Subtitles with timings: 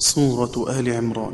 [0.00, 1.32] سورة آل عمران.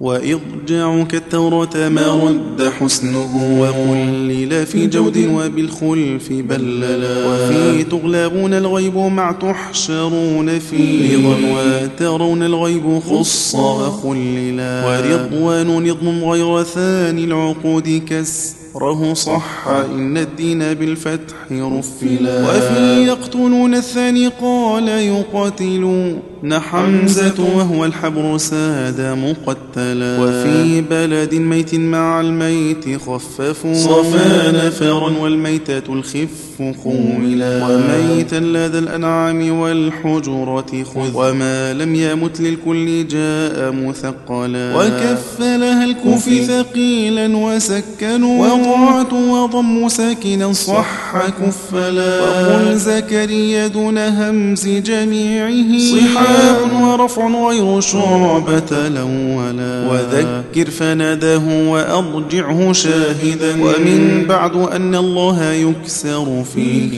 [0.00, 7.26] وإضجاعك التوراة ما رد حسنه وقلل في جود وبالخلف بللا.
[7.26, 14.86] وفي تغلبون الغيب مع تحشرون في وترون الغيب خص وخللا.
[14.86, 22.48] ورضوان نظم غير ثاني العقود كس ره صح إن الدين بالفتح رفلا.
[22.48, 26.22] وفي يقتلون الثاني قال يقاتلون.
[26.52, 30.20] حمزة وهو الحبر ساد مقتلا.
[30.20, 33.74] وفي بلد ميت مع الميت خففوا.
[33.74, 36.47] صفا نفرا والميتة الخف.
[36.84, 41.10] خولا وميتا لدى الأنعام والحجرة خذ.
[41.14, 44.76] وما لم يمت للكل جاء مثقلا.
[44.76, 52.20] وكف لها الكوف ثقيلا وسكنوا وضعت وضم ساكنا صح كفلا.
[52.20, 55.78] وقل زكريا دون همز جميعه.
[55.78, 63.52] صحاب ورفع غير شعبة الأولا وذكر فناداه وأضجعه شاهدا.
[63.62, 66.88] ومن بعد أن الله يكسر فيه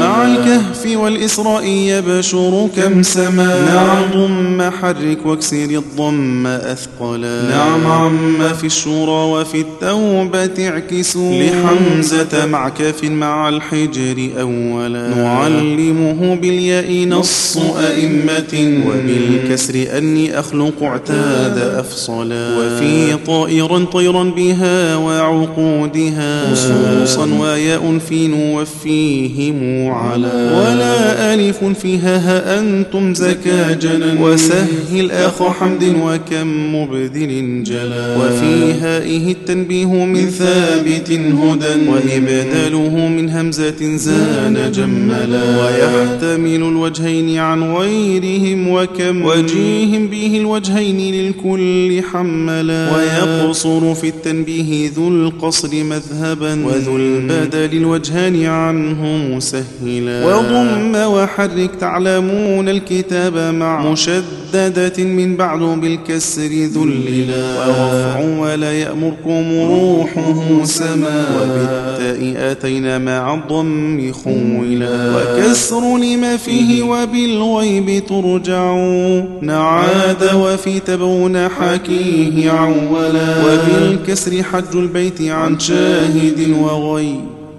[0.00, 4.10] مع الكهف والإسراء يبشر كم سما نعم.
[4.12, 7.42] ضم حرك واكسر الضم أثقلا.
[7.50, 7.86] نعم.
[7.86, 11.42] عم في الشورى وفي التوبة اعكسوا.
[11.42, 12.46] لحمزة.
[12.46, 15.08] مع كاف مع الحجر أولا.
[15.16, 18.82] نعلمه بالياء نص أئمة.
[18.86, 22.58] وبالكسر أني أخلق اعتاد أفصلا.
[22.58, 26.54] وفي طائرا طيرا بها وعقودها.
[26.54, 28.28] خصوصا وياء في
[28.94, 38.72] نوفيهم على ولا ألف فيها ها أنتم زكاجنا وسهل أخ حمد وكم مبدل جلا وفي
[38.72, 49.22] هائه التنبيه من ثابت هدى وإبداله من همزة زان جملا ويحتمل الوجهين عن غيرهم وكم
[49.22, 58.44] وجيه به الوجهين للكل حملا ويقصر في التنبيه ذو القصر مذهبا وذو البدل الوجهان
[58.84, 69.44] عنه مسهلا وضم وحرك تعلمون الكتاب مع مشددة من بعد بالكسر ذللا ورفع ولا يأمركم
[69.60, 81.48] روحه سما وبالتاء أتينا مع الضم خولا وكسر لما فيه وبالغيب ترجعون عاد وفي تبون
[81.48, 86.54] حكيه عولا وبالكسر حج البيت عن شاهد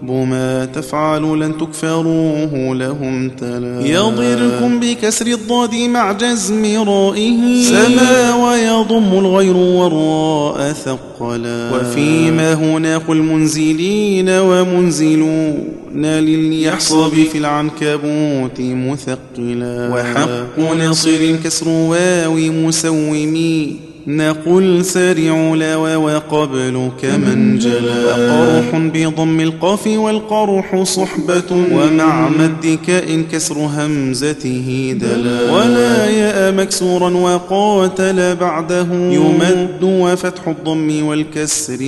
[0.10, 3.82] وغيب ما تفعل لن تكفروه لهم تلا.
[3.86, 7.64] يضركم بكسر الضاد مع جزم رائه.
[7.64, 11.72] سما ويضم الغير والراء ثقلا.
[11.74, 15.64] وفيما هنا قل منزلين ومنزلون
[15.96, 19.90] لليحصب في العنكبوت مثقلا.
[19.94, 28.06] وحق نصر كسر واو مسومي نقل سارع لا وقبل كمن جلا.
[28.06, 35.52] وقرح بضم القاف والقرح صحبة ومع مد كاء كسر همزته دلا.
[35.52, 38.88] ولا ياء مكسورا وقاتل بعده.
[38.92, 41.82] يمد وفتح الضم والكسر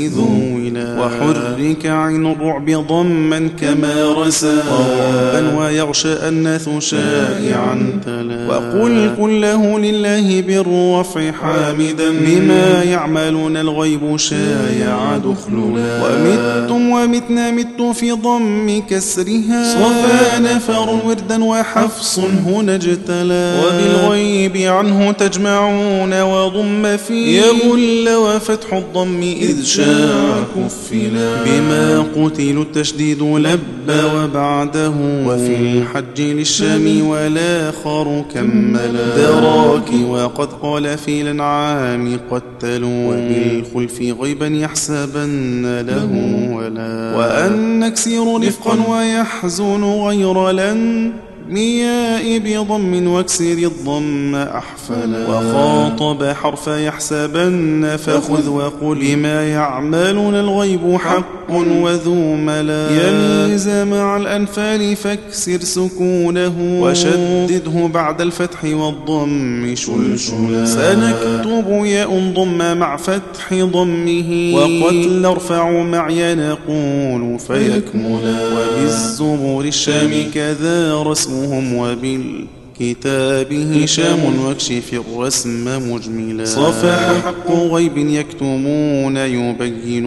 [0.68, 4.58] ذولا وحرك عين الرعب ضما كما رسى.
[4.72, 8.02] وربا ويغشى الناث شائعا.
[8.06, 8.48] تلا.
[8.50, 12.10] وقل كله لله بالرفع حامدا.
[12.10, 16.04] بما يعملون الغيب شايع دخلنا.
[16.04, 19.74] ومتم ومتنا مت في ضم كسرها.
[19.74, 23.62] صفا نفر وردا وحفص هنا اجتلى.
[23.66, 30.46] وبالغيب عنه تجمعون وضم في يغل وفتح الضم إذ شاع.
[30.66, 33.60] كفلا بما قتلوا التشديد لب
[33.90, 34.94] وبعده.
[35.26, 43.08] وفي الحج للشام والآخر كملا دراك وقد قال في الأنعام قتلوا.
[43.08, 46.10] وبالخلف غيبا يحسبن له
[46.54, 47.16] ولا.
[47.18, 51.12] وأن نكسر رفقا ويحزن غير لن
[51.50, 62.36] مياء بضم واكسر الضم أحفلا وخاطب حرف يحسبن فخذ وقل ما يعملون الغيب حق وذو
[62.36, 66.82] ملا يميز مع الأنفال فاكسر سكونه.
[66.82, 70.66] وشدده بعد الفتح والضم شلشلا.
[70.66, 74.54] سنكتب ياء ضم مع فتح ضمه.
[74.56, 78.40] وقتل ارفع معي نقول فيكملا.
[78.54, 81.37] وبالزبور الشام كذا رسم.
[81.38, 90.06] اسمهم وبالكتاب هشام واكشف الرسم مجملا صفح حق غيب يكتمون يبين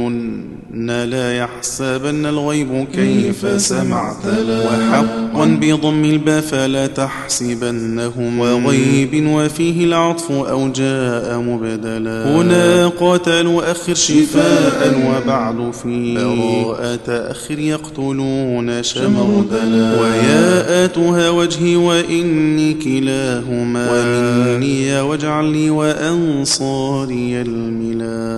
[0.75, 4.27] لا يحسبن الغيب كيف سمعت.
[4.27, 8.39] لا وحقا بضم الباء فلا تحسبنهم.
[8.39, 12.37] وغيب وفيه العطف أو جاء مبدلا.
[12.37, 20.01] هنا قاتل أخر شفاء وبعد في براءة أخر يقتلون شمردلا.
[20.01, 23.89] وياءتها وجهي وإني كلاهما.
[23.93, 28.31] ومني واجعل لي وأنصاري الملا.